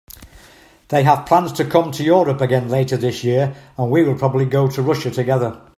They 0.87 1.03
have 1.03 1.27
plans 1.27 1.51
to 1.51 1.63
come 1.63 1.91
to 1.91 2.03
Europe 2.03 2.41
again 2.41 2.69
later 2.69 2.97
this 2.97 3.23
year, 3.23 3.55
and 3.77 3.91
we 3.91 4.01
will 4.03 4.17
probably 4.17 4.45
go 4.45 4.67
to 4.67 4.81
Russia 4.81 5.11
together. 5.11 5.61